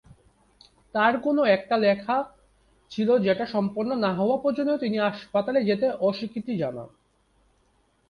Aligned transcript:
তার 0.95 1.13
কোন 1.19 1.37
একটি 1.47 1.75
লেখা 1.79 2.17
ছিল 2.91 3.09
যেটা 3.17 3.45
সম্পন্ন 3.45 3.91
না 3.95 4.11
হওয়া 4.13 4.37
পর্যন্ত 4.37 4.71
তিনি 4.79 4.97
হাসপাতালে 4.99 5.59
যেতে 5.63 5.87
অস্বীকৃতি 6.01 6.53
জানান। 6.57 6.89